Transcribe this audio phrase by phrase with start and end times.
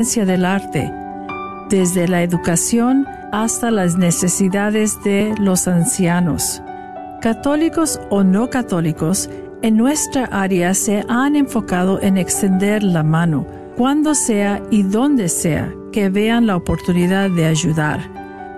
[0.00, 0.90] del arte,
[1.68, 6.62] desde la educación hasta las necesidades de los ancianos.
[7.20, 9.28] Católicos o no católicos,
[9.60, 15.70] en nuestra área se han enfocado en extender la mano, cuando sea y donde sea
[15.92, 18.00] que vean la oportunidad de ayudar.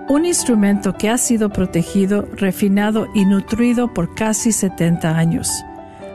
[0.08, 5.50] Un instrumento que ha sido protegido, refinado y nutrido por casi 70 años.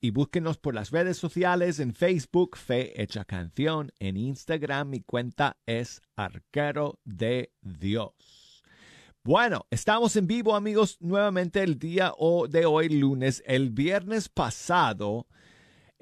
[0.00, 5.56] y búsquenos por las redes sociales en Facebook Fe Hecha Canción, en Instagram mi cuenta
[5.64, 8.64] es Arquero de Dios.
[9.22, 12.12] Bueno, estamos en vivo amigos nuevamente el día
[12.48, 13.40] de hoy lunes.
[13.46, 15.28] El viernes pasado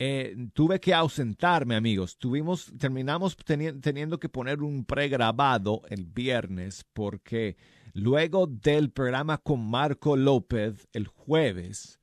[0.02, 2.16] eh, tuve que ausentarme, amigos.
[2.16, 7.58] Tuvimos, terminamos teniendo que poner un pregrabado el viernes porque
[7.92, 12.00] luego del programa con Marco López el jueves,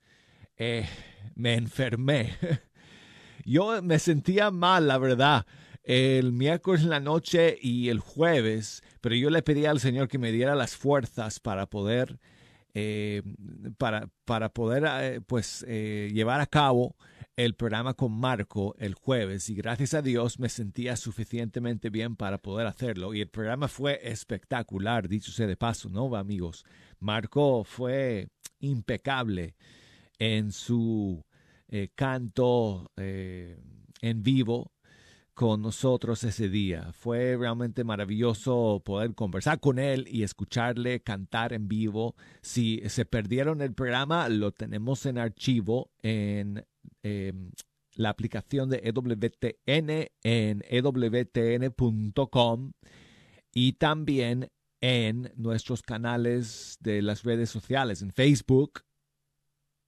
[0.57, 0.87] eh,
[1.33, 2.35] me enfermé.
[3.45, 5.47] Yo me sentía mal, la verdad,
[5.81, 10.19] el miércoles en la noche y el jueves, pero yo le pedí al Señor que
[10.19, 12.19] me diera las fuerzas para poder,
[12.75, 13.23] eh,
[13.79, 16.95] para, para poder, pues, llevar a cabo
[17.37, 22.39] el programa con Marco el jueves y gracias a Dios me sentía suficientemente bien para
[22.39, 26.65] poder hacerlo y el programa fue espectacular, dicho sea de paso, ¿no, amigos?
[26.99, 29.55] Marco fue impecable
[30.17, 31.23] en su
[31.67, 33.59] eh, canto eh,
[34.01, 34.73] en vivo
[35.35, 36.91] con nosotros ese día.
[36.93, 42.15] Fue realmente maravilloso poder conversar con él y escucharle cantar en vivo.
[42.41, 46.65] Si se perdieron el programa, lo tenemos en archivo en
[47.03, 47.51] Em,
[47.95, 52.13] la aplicación de EWTN en ewtn.com
[53.53, 54.49] y también
[54.81, 58.81] en nuestros canales de las redes sociales, en Facebook,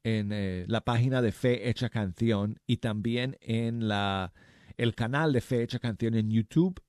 [0.03, 4.33] en eh, la página de Fe Hecha Canción y también en la,
[4.77, 6.81] el canal de Fe Hecha Canción en YouTube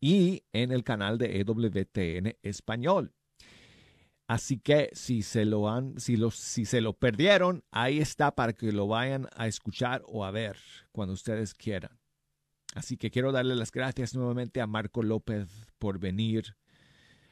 [0.00, 3.14] y en el canal de EWTN Español.
[4.28, 8.52] Así que si se lo han, si los, si se lo perdieron, ahí está para
[8.52, 10.58] que lo vayan a escuchar o a ver
[10.92, 11.98] cuando ustedes quieran.
[12.74, 16.56] Así que quiero darle las gracias nuevamente a Marco López por venir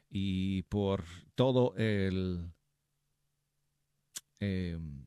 [0.08, 2.50] y por todo el
[4.40, 5.04] em,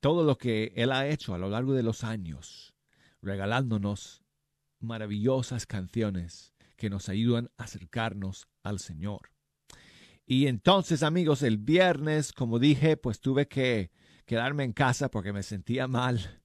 [0.00, 2.74] todo lo que él ha hecho a lo largo de los años,
[3.22, 4.22] regalándonos
[4.80, 9.30] maravillosas canciones que nos ayudan a acercarnos al Señor.
[10.30, 13.90] Y entonces, amigos, el viernes, como dije, pues tuve que
[14.26, 16.40] quedarme en casa porque me sentía mal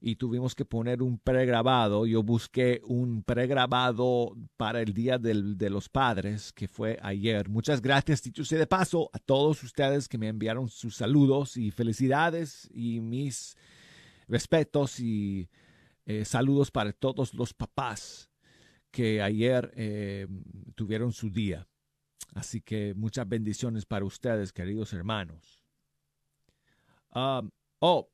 [0.00, 2.06] y tuvimos que poner un pregrabado.
[2.06, 7.48] Yo busqué un pregrabado para el Día de los Padres, que fue ayer.
[7.48, 11.72] Muchas gracias, dicho sea de paso, a todos ustedes que me enviaron sus saludos y
[11.72, 13.56] felicidades y mis
[14.28, 15.50] respetos y
[16.06, 18.30] eh, saludos para todos los papás
[18.92, 20.28] que ayer eh,
[20.76, 21.66] tuvieron su día.
[22.34, 25.62] Así que muchas bendiciones para ustedes, queridos hermanos.
[27.14, 28.10] Um, oh,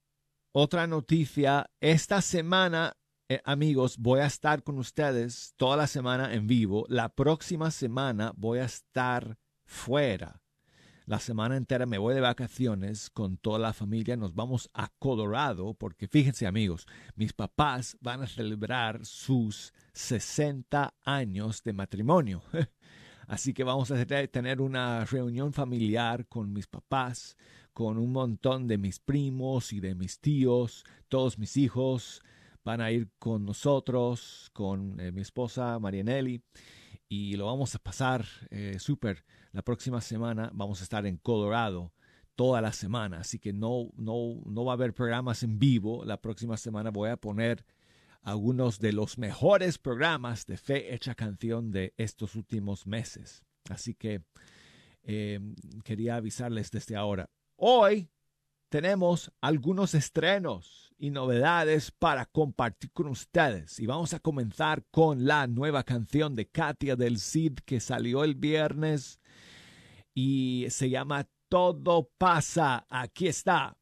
[0.52, 1.70] otra noticia.
[1.80, 2.96] Esta semana,
[3.28, 6.84] eh, amigos, voy a estar con ustedes toda la semana en vivo.
[6.88, 10.42] La próxima semana voy a estar fuera.
[11.06, 14.16] La semana entera me voy de vacaciones con toda la familia.
[14.16, 16.86] Nos vamos a Colorado porque fíjense amigos,
[17.16, 22.42] mis papás van a celebrar sus 60 años de matrimonio.
[23.30, 27.36] Así que vamos a tener una reunión familiar con mis papás,
[27.72, 32.24] con un montón de mis primos y de mis tíos, todos mis hijos
[32.64, 36.42] van a ir con nosotros, con eh, mi esposa Marianelli
[37.08, 39.24] y lo vamos a pasar eh, súper.
[39.52, 41.92] La próxima semana vamos a estar en Colorado
[42.34, 46.04] toda la semana, así que no, no, no va a haber programas en vivo.
[46.04, 47.64] La próxima semana voy a poner
[48.22, 53.42] algunos de los mejores programas de Fe Hecha Canción de estos últimos meses.
[53.68, 54.22] Así que
[55.02, 57.30] em, quería avisarles desde ahora.
[57.56, 58.10] Hoy
[58.68, 63.80] tenemos algunos estrenos y novedades para compartir con ustedes.
[63.80, 68.34] Y vamos a comenzar con la nueva canción de Katia del Cid que salió el
[68.34, 69.18] viernes
[70.14, 72.86] y se llama Todo pasa.
[72.88, 73.76] Aquí está.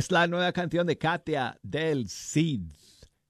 [0.00, 2.72] Es la nueva canción de Katia del Cid,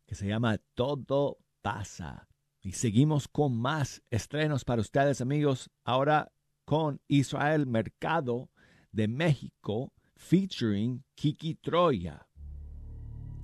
[0.07, 2.29] que se llama Todo pasa.
[2.63, 5.69] Y seguimos con más estrenos para ustedes, amigos.
[5.83, 6.31] Ahora
[6.65, 8.51] con Israel Mercado
[8.93, 12.29] de México, featuring Kiki Troya.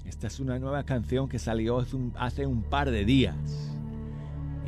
[0.05, 3.73] Esta es una nueva canción que salió hace un par de días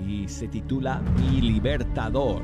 [0.05, 2.43] y se titula Mi Libertador.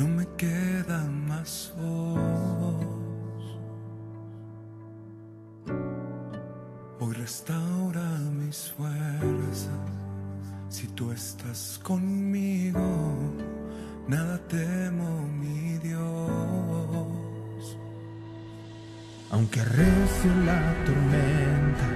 [0.00, 3.44] no me quedan más ojos.
[7.00, 9.82] Hoy restaura mis fuerzas,
[10.70, 12.80] si tú estás conmigo,
[14.08, 16.16] nada temo, mi Dios.
[19.32, 21.88] Aunque recie la tormenta,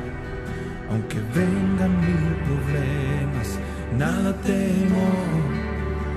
[0.90, 3.48] aunque vengan mil problemas,
[3.96, 5.53] nada temo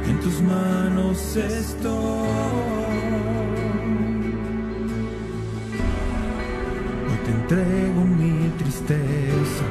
[0.10, 1.94] en tus manos estoy.
[7.08, 9.66] Hoy te entrego mi tristeza,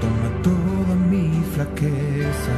[0.00, 2.56] toma toda mi flaqueza,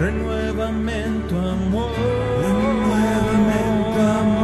[0.00, 1.90] renuévame en tu amor,
[2.42, 3.58] renuévame
[3.94, 4.35] tu amor.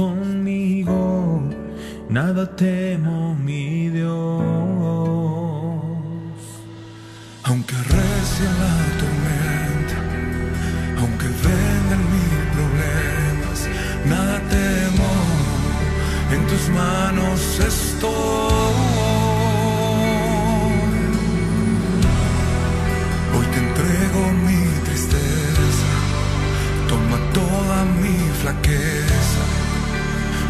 [0.00, 1.42] conmigo,
[2.08, 4.08] nada temo mi Dios.
[7.48, 9.98] Aunque rece la tormenta,
[11.00, 13.58] aunque vengan mis problemas,
[14.12, 15.10] nada temo,
[16.34, 17.40] en tus manos
[17.70, 18.10] estoy.
[23.34, 25.92] Hoy te entrego mi tristeza,
[26.88, 29.09] toma toda mi flaqueza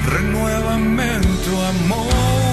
[0.06, 2.49] renuévame en tu amor.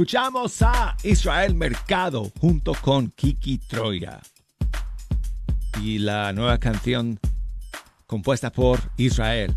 [0.00, 4.18] Escuchamos a Israel Mercado junto con Kiki Troya.
[5.82, 7.20] Y la nueva canción
[8.06, 9.54] compuesta por Israel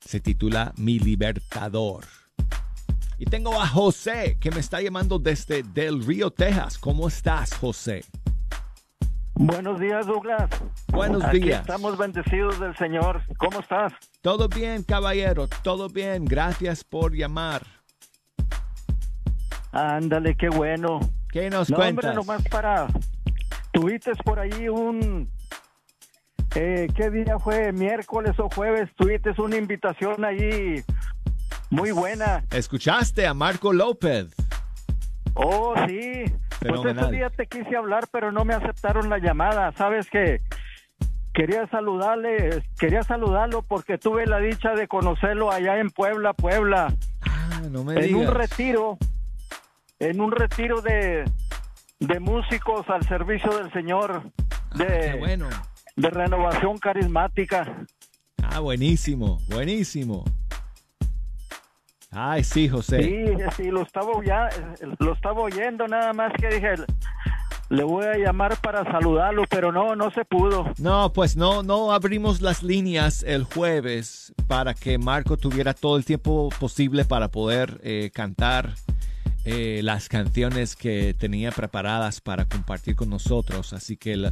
[0.00, 2.06] se titula Mi Libertador.
[3.18, 6.76] Y tengo a José que me está llamando desde Del Río, Texas.
[6.76, 8.04] ¿Cómo estás, José?
[9.34, 10.50] Buenos días, Douglas.
[10.88, 11.60] Buenos Aquí días.
[11.60, 13.22] Estamos bendecidos del Señor.
[13.36, 13.92] ¿Cómo estás?
[14.22, 16.24] Todo bien, caballero, todo bien.
[16.24, 17.77] Gracias por llamar.
[19.72, 21.00] Ándale, qué bueno.
[21.30, 22.16] ¿Qué nos No, cuentas?
[22.16, 22.86] hombre, nomás para...
[23.72, 25.30] Tuviste por ahí un...
[26.54, 27.72] Eh, ¿Qué día fue?
[27.72, 28.88] ¿Miércoles o jueves?
[28.96, 30.82] Tuviste una invitación ahí
[31.70, 32.42] muy buena.
[32.50, 34.34] ¿Escuchaste a Marco López?
[35.34, 36.24] Oh, sí.
[36.60, 37.04] Pues Fenomenal.
[37.04, 39.70] ese día te quise hablar, pero no me aceptaron la llamada.
[39.72, 40.40] ¿Sabes qué?
[41.34, 46.92] Quería saludarle, quería saludarlo porque tuve la dicha de conocerlo allá en Puebla, Puebla.
[47.20, 48.20] Ah, no me en digas.
[48.28, 48.98] un retiro,
[49.98, 51.24] en un retiro de,
[52.00, 54.22] de músicos al servicio del Señor,
[54.74, 55.48] de, Ah, Qué bueno.
[55.96, 57.86] de renovación carismática.
[58.42, 60.24] Ah, buenísimo, buenísimo.
[62.10, 63.02] Ay, sí, José.
[63.02, 63.24] Sí,
[63.56, 64.48] sí, lo estaba, ya,
[64.98, 66.74] lo estaba oyendo, nada más que dije,
[67.68, 70.72] le voy a llamar para saludarlo, pero no, no se pudo.
[70.78, 76.04] No, pues no, no abrimos las líneas el jueves para que Marco tuviera todo el
[76.06, 78.72] tiempo posible para poder eh, cantar
[79.50, 83.72] eh, las canciones que tenía preparadas para compartir con nosotros.
[83.72, 84.30] Así que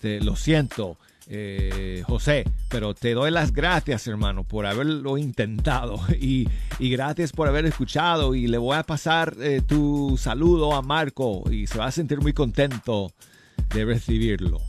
[0.00, 6.46] te- lo siento, eh, José, pero te doy las gracias, hermano, por haberlo intentado y,
[6.78, 8.34] y gracias por haber escuchado.
[8.34, 12.20] Y le voy a pasar eh, tu saludo a Marco y se va a sentir
[12.20, 13.10] muy contento
[13.74, 14.60] de recibirlo.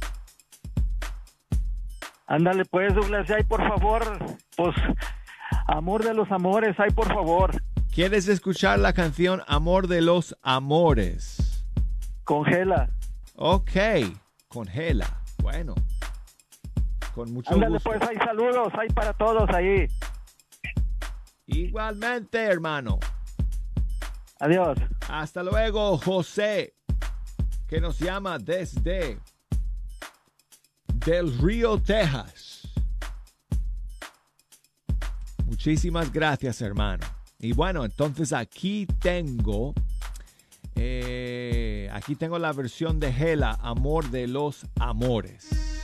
[2.28, 4.04] Ándale pues, Douglas, ay, por favor,
[4.56, 4.76] pues,
[5.68, 7.60] amor de los amores, ay, por favor,
[8.00, 11.66] ¿Quieres escuchar la canción Amor de los Amores?
[12.24, 12.90] congela.
[13.36, 13.72] Ok,
[14.48, 15.22] congela.
[15.40, 15.76] Bueno,
[17.14, 17.90] con mucho Ándale gusto.
[17.90, 19.86] pues, hay saludos, hay para todos ahí.
[21.48, 23.00] Igualmente, hermano.
[24.40, 24.78] Adiós.
[25.10, 26.76] Hasta luego, José,
[27.68, 29.20] que nos llama desde
[31.06, 32.66] Del Río, Texas.
[35.44, 37.19] Muchísimas gracias, hermano.
[37.40, 39.74] Y bueno, entonces aquí tengo,
[40.76, 45.79] eh, aquí tengo la versión de Gela, Amor de los Amores.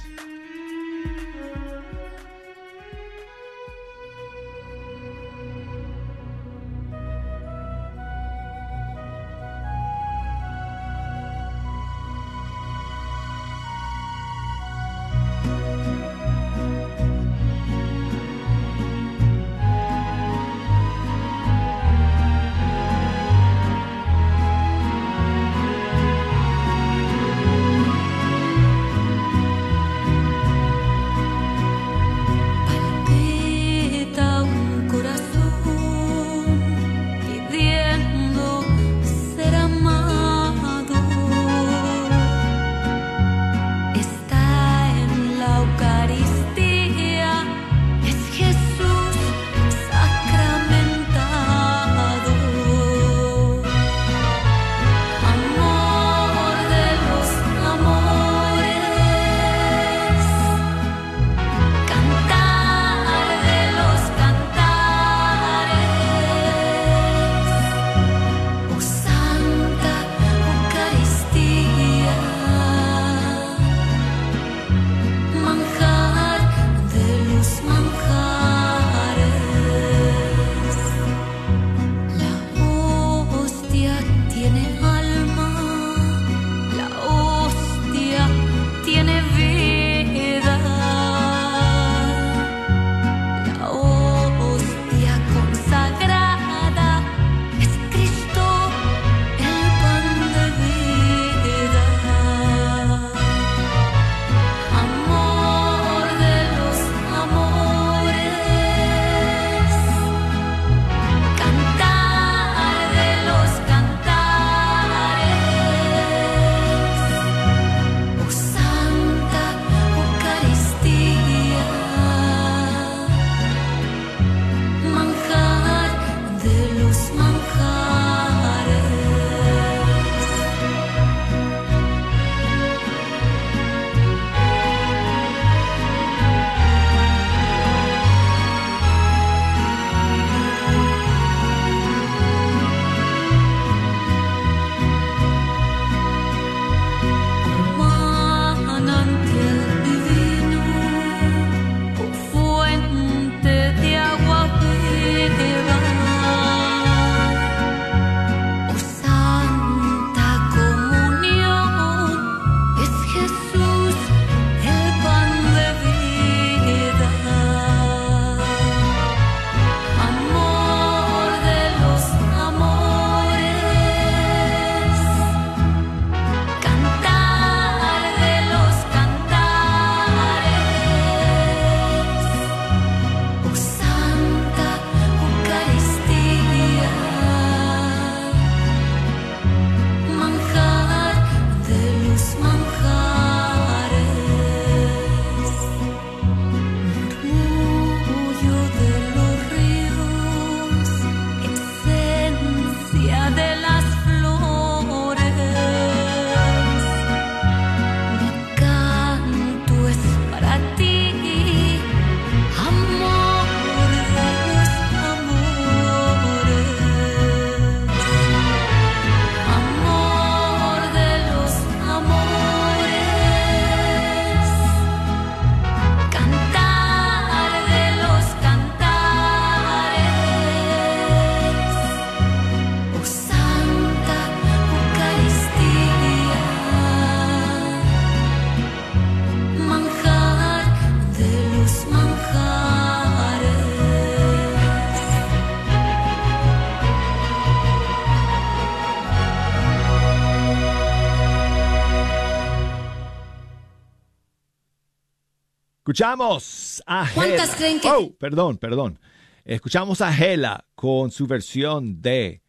[255.89, 257.57] Escuchamos a ¿Cuántas Gela.
[257.57, 258.99] creen que- Oh, perdón, perdón.
[259.43, 262.41] Escuchamos a Gela con su versión de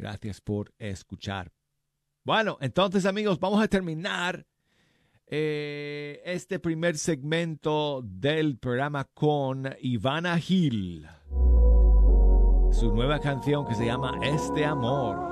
[0.02, 1.52] Gracias por escuchar.
[2.24, 4.48] Bueno, entonces amigos, vamos a terminar
[5.28, 11.08] eh, este primer segmento del programa con Ivana Gil.
[12.72, 15.31] Su nueva canción que se llama Este Amor.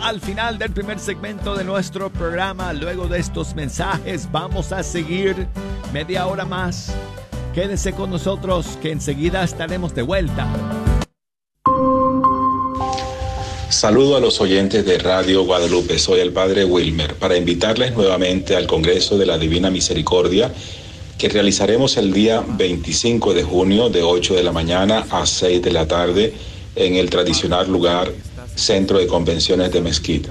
[0.00, 2.72] Al final del primer segmento de nuestro programa.
[2.72, 5.46] Luego de estos mensajes vamos a seguir
[5.92, 6.90] media hora más.
[7.54, 10.48] Quédense con nosotros que enseguida estaremos de vuelta.
[13.68, 15.98] Saludo a los oyentes de Radio Guadalupe.
[15.98, 20.50] Soy el Padre Wilmer para invitarles nuevamente al Congreso de la Divina Misericordia
[21.18, 25.72] que realizaremos el día 25 de junio de 8 de la mañana a 6 de
[25.72, 26.32] la tarde
[26.74, 28.10] en el tradicional lugar
[28.58, 30.28] Centro de Convenciones de Mesquite.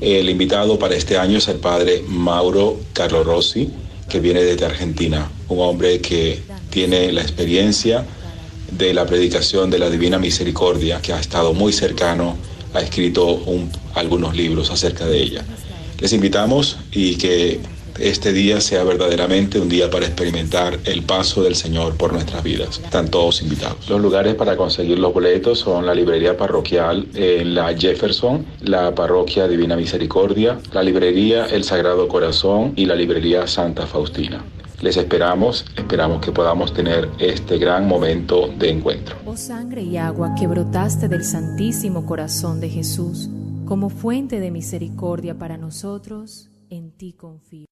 [0.00, 3.70] El invitado para este año es el Padre Mauro Carlo Rossi,
[4.08, 8.04] que viene desde Argentina, un hombre que tiene la experiencia
[8.70, 12.36] de la predicación de la Divina Misericordia, que ha estado muy cercano,
[12.74, 15.44] ha escrito un- algunos libros acerca de ella.
[16.00, 17.60] Les invitamos y que
[17.98, 22.80] este día sea verdaderamente un día para experimentar el paso del Señor por nuestras vidas.
[22.82, 23.88] Están todos invitados.
[23.88, 29.48] Los lugares para conseguir los boletos son la librería parroquial en la Jefferson, la parroquia
[29.48, 34.44] Divina Misericordia, la librería El Sagrado Corazón y la librería Santa Faustina.
[34.80, 39.16] Les esperamos, esperamos que podamos tener este gran momento de encuentro.
[39.24, 43.30] Oh sangre y agua que brotaste del Santísimo Corazón de Jesús,
[43.64, 47.71] como fuente de misericordia para nosotros, en ti confío.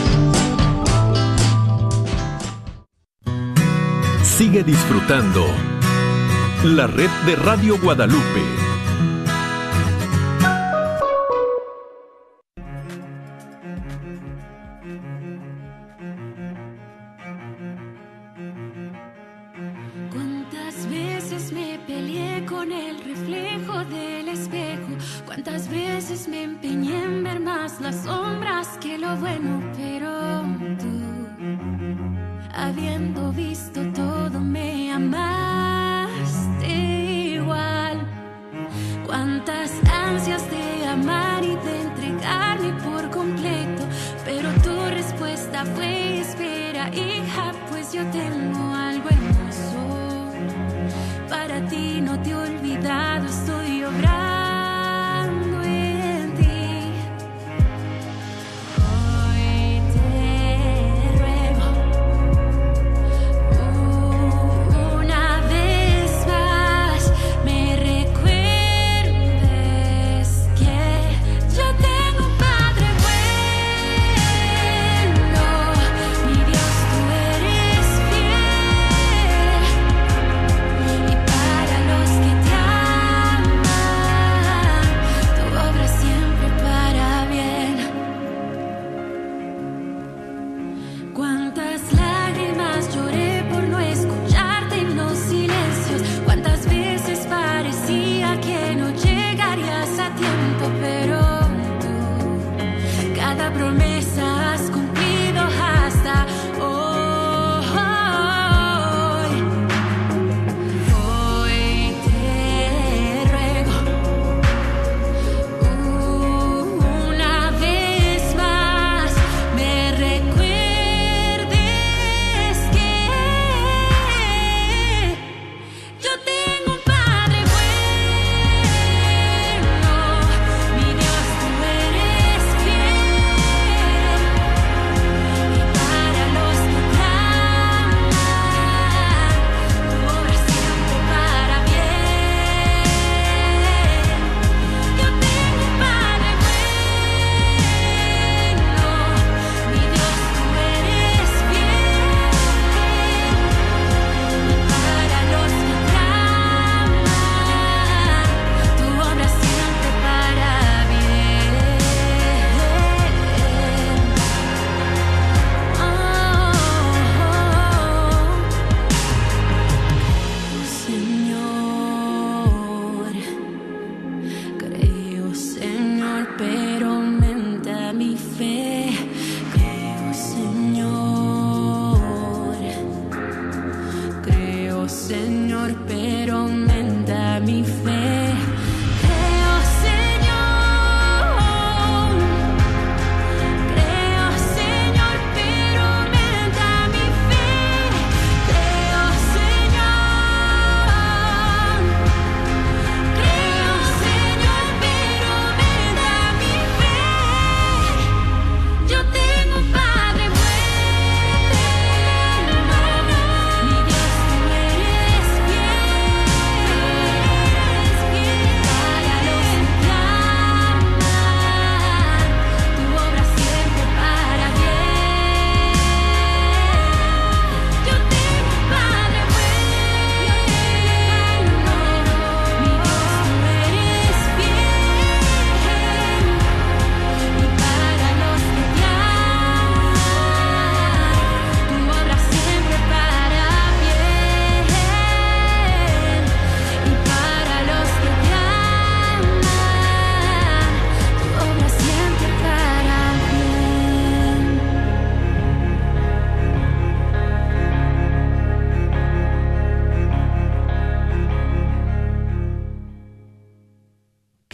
[4.22, 5.46] Sigue disfrutando
[6.64, 8.65] la red de Radio Guadalupe.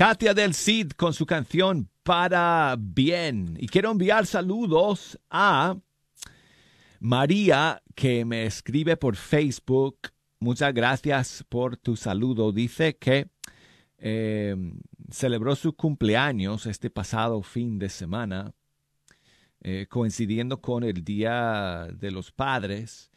[0.03, 3.57] Katia del Cid con su canción Para Bien.
[3.61, 5.76] Y quiero enviar saludos a
[6.98, 10.11] María que me escribe por Facebook.
[10.40, 12.50] Muchas gracias por tu saludo.
[12.50, 13.28] Dice que
[13.98, 14.57] eh,
[15.09, 18.53] celebró su cumpleaños este pasado fin de semana,
[19.61, 23.12] eh, coincidiendo con el Día de los Padres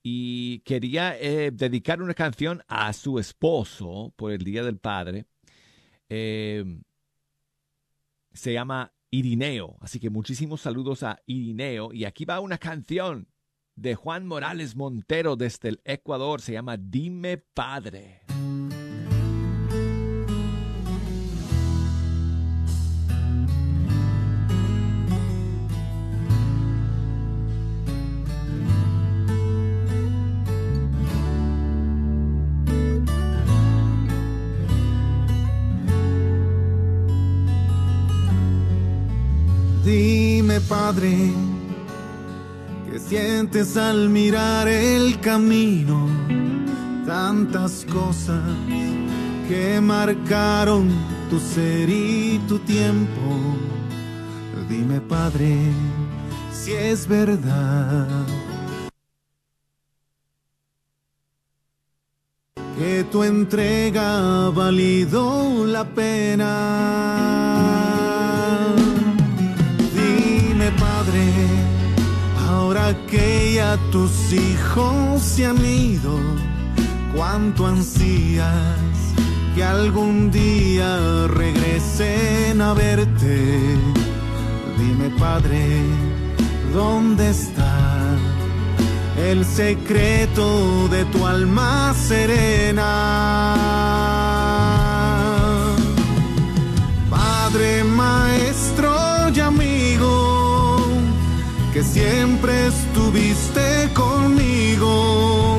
[0.00, 5.26] y quería eh, dedicar una canción a su esposo por el Día del Padre.
[6.10, 6.64] Eh,
[8.32, 11.92] se llama Irineo, así que muchísimos saludos a Irineo.
[11.92, 13.28] Y aquí va una canción
[13.74, 18.20] de Juan Morales Montero desde el Ecuador, se llama Dime Padre.
[40.70, 41.32] Padre,
[42.88, 46.06] ¿qué sientes al mirar el camino?
[47.04, 48.40] Tantas cosas
[49.48, 50.88] que marcaron
[51.28, 53.56] tu ser y tu tiempo.
[54.68, 55.56] Dime, Padre,
[56.52, 58.06] si es verdad.
[62.78, 67.30] Que tu entrega valido la pena.
[72.70, 76.16] Ahora que ya tus hijos se han ido,
[77.12, 78.94] cuánto ansías
[79.56, 83.76] que algún día regresen a verte.
[84.78, 85.82] Dime, Padre,
[86.72, 87.76] ¿dónde está
[89.18, 92.86] el secreto de tu alma serena?
[97.10, 98.99] Padre, maestro
[101.80, 105.56] que siempre estuviste conmigo.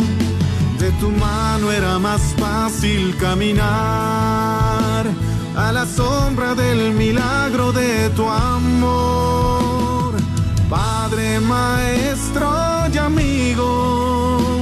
[0.77, 5.05] De tu mano era más fácil caminar
[5.55, 10.13] a la sombra del milagro de tu amor.
[10.69, 12.51] Padre, maestro
[12.93, 14.59] y amigo,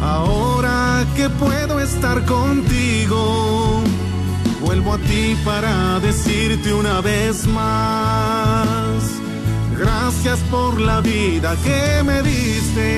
[0.00, 3.82] ahora que puedo estar contigo,
[4.64, 9.18] vuelvo a ti para decirte una vez más,
[9.78, 12.88] gracias por la vida que me diste.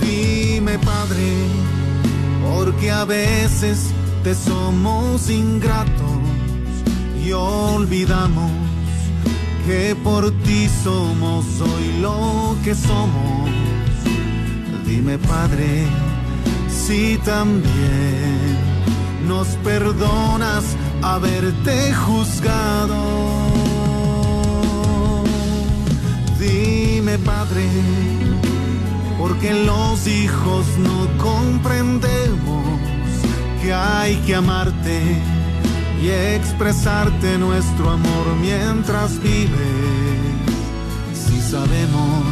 [0.00, 1.32] Dime, Padre,
[2.44, 3.90] porque a veces
[4.22, 6.18] te somos ingratos
[7.24, 8.50] y olvidamos
[9.66, 13.47] que por ti somos hoy lo que somos.
[14.98, 15.86] Dime, Padre,
[16.68, 18.58] si también
[19.28, 20.64] nos perdonas
[21.02, 22.96] haberte juzgado.
[26.40, 27.64] Dime, Padre,
[29.20, 32.64] porque los hijos no comprendemos
[33.62, 35.00] que hay que amarte
[36.02, 39.48] y expresarte nuestro amor mientras vives.
[41.14, 42.24] Si sabemos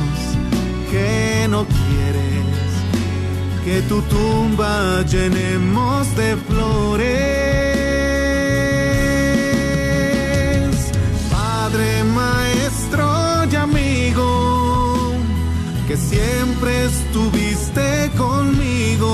[0.90, 2.35] que no quieres
[3.66, 7.06] que tu tumba llenemos de flores.
[11.32, 13.08] Padre, maestro
[13.50, 15.12] y amigo,
[15.88, 19.10] que siempre estuviste conmigo.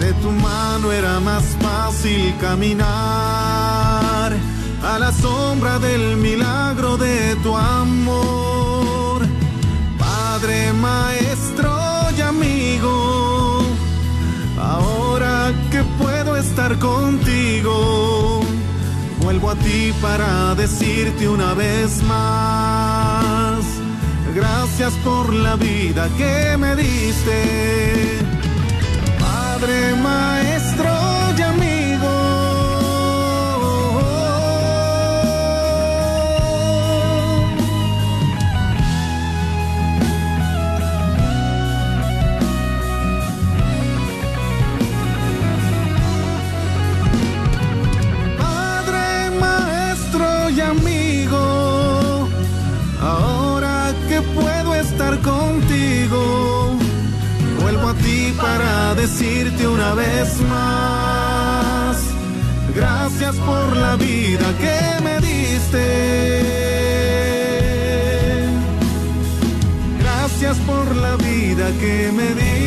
[0.00, 4.32] De tu mano era más fácil caminar
[4.82, 7.03] a la sombra del milagro de
[16.84, 18.42] contigo,
[19.22, 23.64] vuelvo a ti para decirte una vez más,
[24.34, 28.18] gracias por la vida que me diste.
[29.18, 31.03] Padre, maestro
[59.06, 61.96] decirte una vez más,
[62.74, 65.84] gracias por la vida que me diste.
[70.00, 72.63] Gracias por la vida que me diste.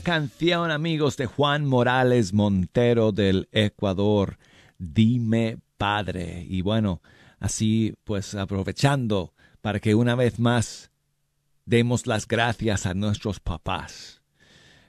[0.00, 4.38] Canción, amigos, de Juan Morales Montero del Ecuador.
[4.78, 6.44] Dime, Padre.
[6.48, 7.00] Y bueno,
[7.38, 10.90] así pues aprovechando para que una vez más
[11.64, 14.22] demos las gracias a nuestros papás,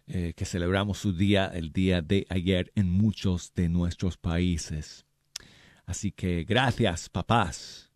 [0.08, 5.06] eh, que celebramos su día el día de ayer en muchos de nuestros países.
[5.86, 7.92] Así que gracias, papás,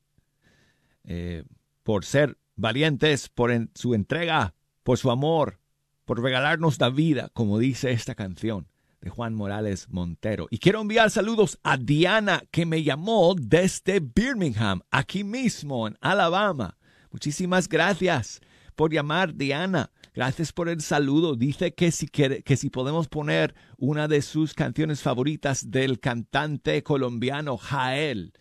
[1.04, 1.44] eh,
[1.84, 5.60] por ser valientes, por su entrega, por su amor,
[6.06, 8.68] por regalarnos la vida, como dice esta canción
[9.02, 10.48] de Juan Morales Montero.
[10.50, 16.78] Y quiero enviar saludos a Diana, que me llamó desde Birmingham, aquí mismo, en Alabama.
[17.12, 18.40] Muchísimas gracias
[18.76, 19.92] por llamar, Diana.
[20.16, 21.36] Gracias por el saludo.
[21.36, 27.58] Dice que si, que si podemos poner una de sus canciones favoritas del cantante colombiano
[27.58, 28.34] Jael,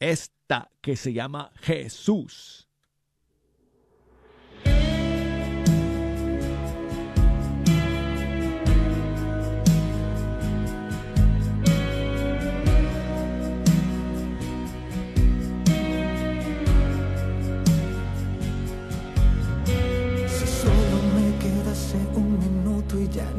[0.00, 2.69] esta que se llama Jesús.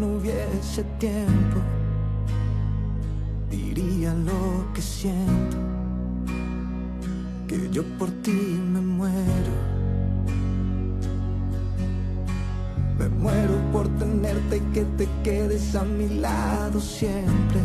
[0.02, 1.60] No hubiese tiempo,
[3.52, 5.58] diría lo que siento,
[7.48, 9.54] que yo por ti me muero.
[12.98, 17.62] Me muero por tenerte y que te quedes a mi lado siempre,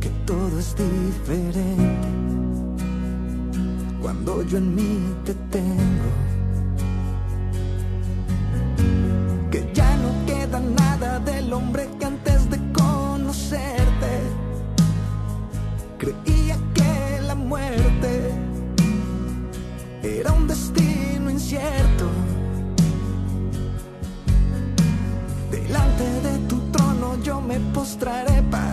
[0.00, 2.08] que todo es diferente
[4.02, 6.31] cuando yo en mí te tengo.
[11.52, 14.12] Hombre que antes de conocerte
[15.98, 18.32] creía que la muerte
[20.02, 22.06] era un destino incierto.
[25.50, 28.71] Delante de tu trono yo me postraré para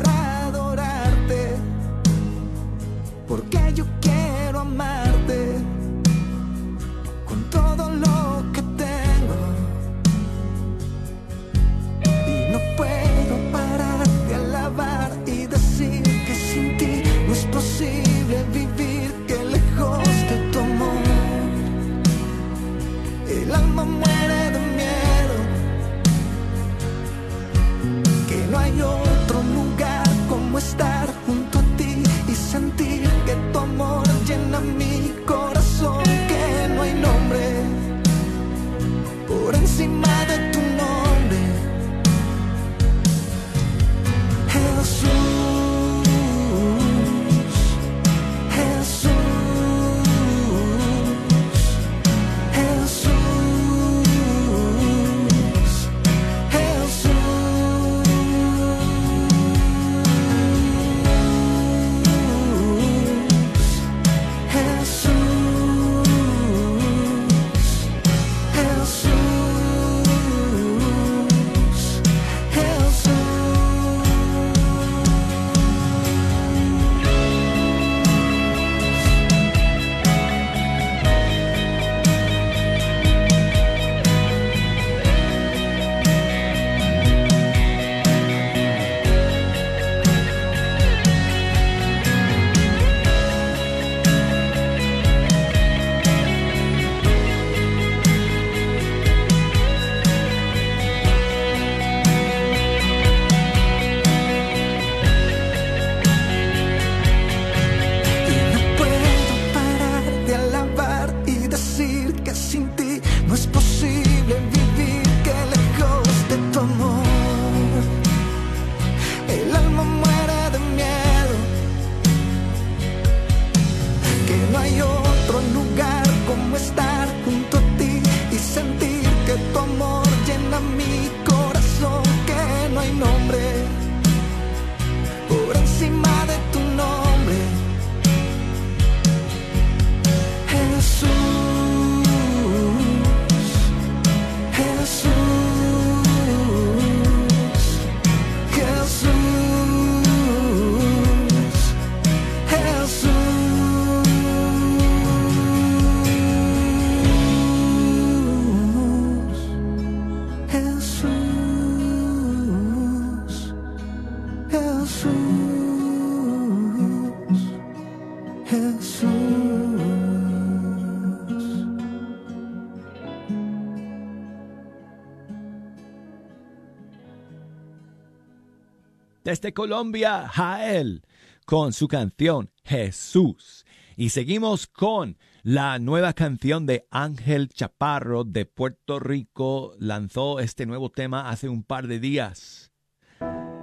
[179.29, 181.03] desde Colombia, Jael,
[181.45, 183.63] con su canción Jesús.
[183.95, 189.75] Y seguimos con la nueva canción de Ángel Chaparro de Puerto Rico.
[189.77, 192.71] Lanzó este nuevo tema hace un par de días.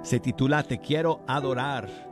[0.03, 2.06] Se titula Te quiero adorar.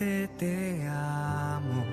[0.00, 1.84] te amo.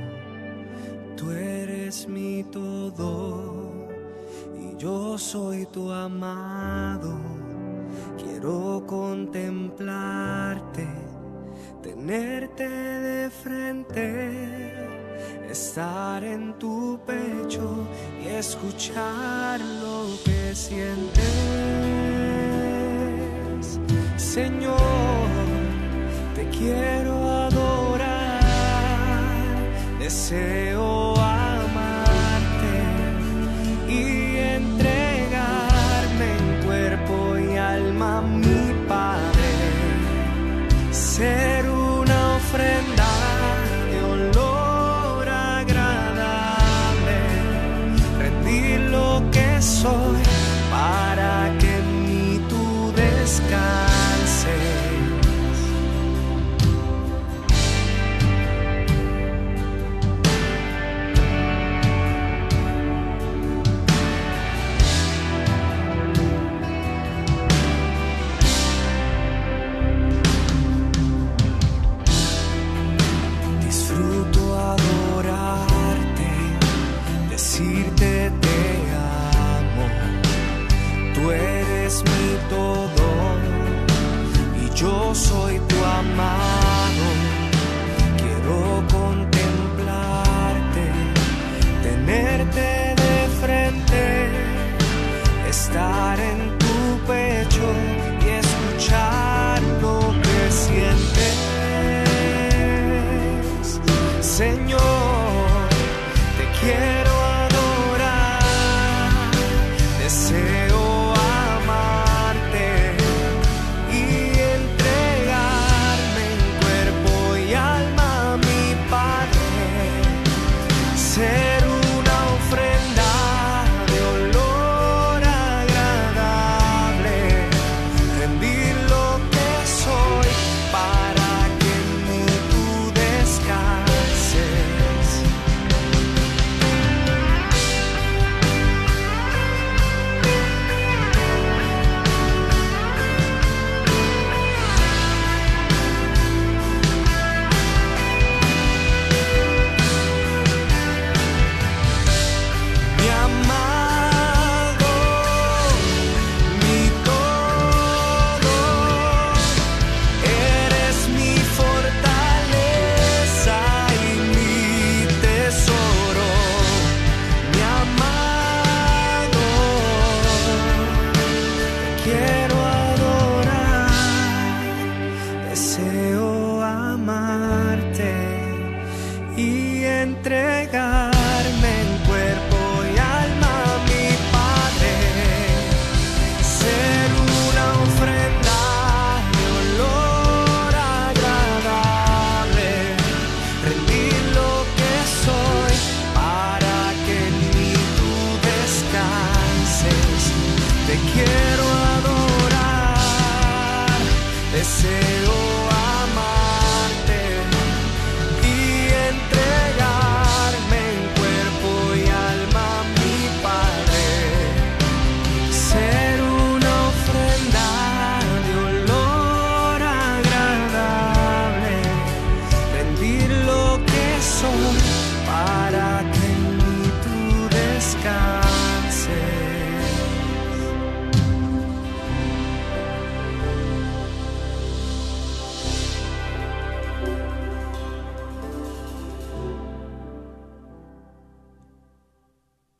[1.18, 3.74] Tú eres mi todo
[4.56, 7.20] y yo soy tu amado.
[8.18, 10.88] Quiero contemplarte,
[11.84, 14.74] tenerte de frente,
[15.50, 17.86] estar en tu pecho
[18.24, 21.26] y escuchar lo que sientes,
[24.16, 24.78] Señor.
[26.36, 27.57] Te quiero adorar.
[30.08, 32.76] Deseo amarte
[33.90, 39.52] y entregarme en cuerpo y alma mi Padre.
[86.18, 86.47] my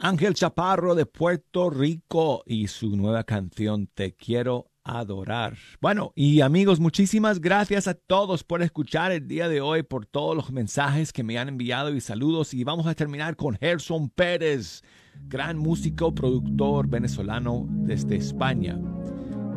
[0.08, 5.58] Ángel Chaparro de Puerto Rico y su nueva canción Te quiero adorar.
[5.82, 10.34] Bueno, y amigos, muchísimas gracias a todos por escuchar el día de hoy, por todos
[10.34, 12.54] los mensajes que me han enviado y saludos.
[12.54, 14.82] Y vamos a terminar con Gerson Pérez,
[15.28, 18.80] gran músico, productor venezolano desde España,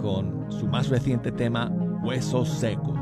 [0.03, 1.71] con su más reciente tema,
[2.03, 2.99] Huesos Secos.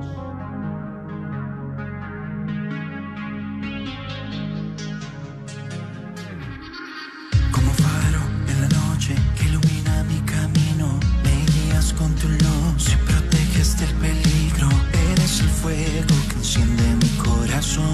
[12.79, 14.69] Si proteges del peligro,
[15.11, 17.93] eres el fuego que enciende mi corazón.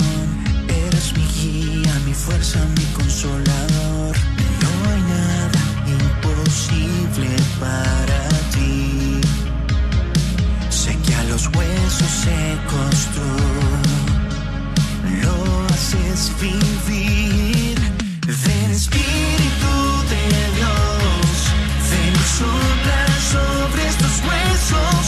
[0.69, 4.15] Eres mi guía, mi fuerza, mi consolador.
[4.63, 5.61] No hay nada
[5.99, 9.21] imposible para ti.
[10.71, 13.31] Sé que a los huesos secos tú
[15.25, 17.79] lo haces vivir.
[18.27, 19.73] Ven Espíritu
[20.13, 20.25] de
[20.59, 21.37] Dios,
[21.91, 23.14] ven soplar.
[24.27, 25.04] way so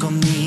[0.00, 0.39] conmigo.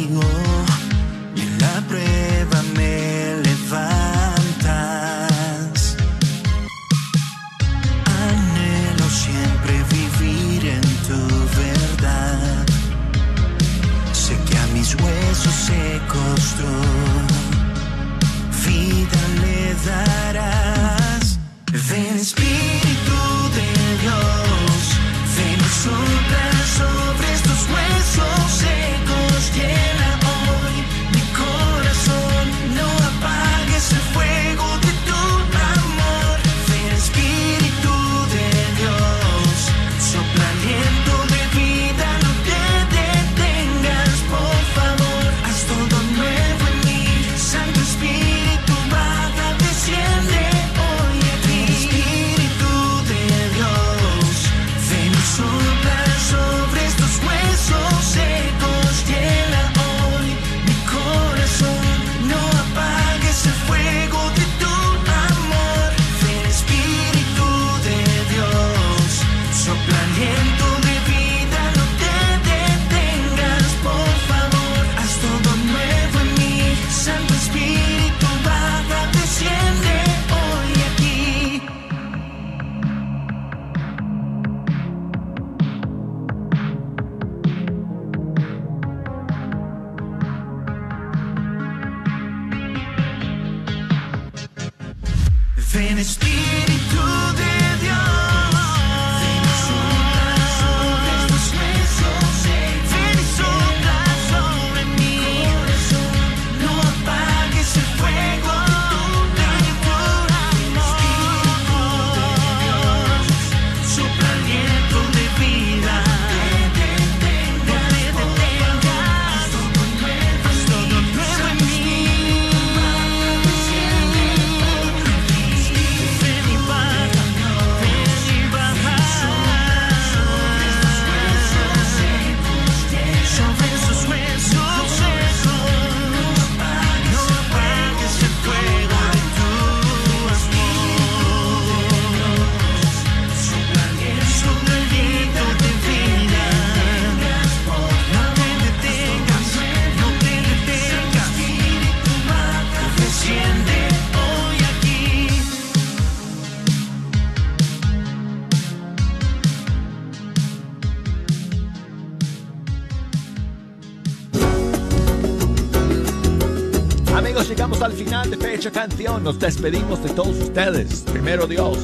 [169.23, 171.01] nos despedimos de todos ustedes.
[171.11, 171.77] Primero Dios,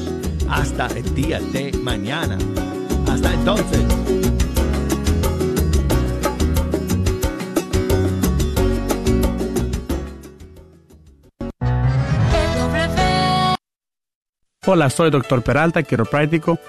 [0.50, 2.38] hasta el día de mañana.
[3.08, 3.82] Hasta entonces.
[14.66, 15.42] Hola, soy Dr.
[15.42, 16.60] Peralta, quiropráctico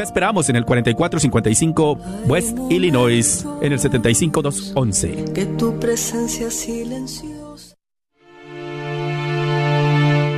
[0.00, 5.24] Te esperamos en el 4455 West Illinois, en el 75211.
[5.34, 7.74] Que tu presencia silenciosa.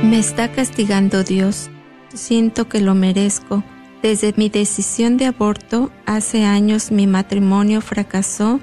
[0.03, 1.69] Me está castigando Dios.
[2.13, 3.63] Siento que lo merezco.
[4.01, 8.59] Desde mi decisión de aborto, hace años mi matrimonio fracasó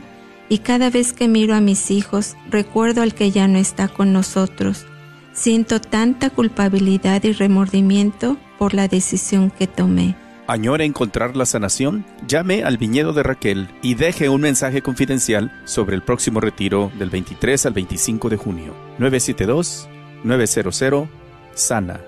[0.50, 4.12] y cada vez que miro a mis hijos, recuerdo al que ya no está con
[4.12, 4.84] nosotros.
[5.32, 10.14] Siento tanta culpabilidad y remordimiento por la decisión que tomé.
[10.50, 12.04] ¿Añora encontrar la sanación?
[12.26, 17.08] Llame al viñedo de Raquel y deje un mensaje confidencial sobre el próximo retiro del
[17.08, 18.74] 23 al 25 de junio.
[18.98, 21.08] 972-900
[21.54, 22.00] Sana.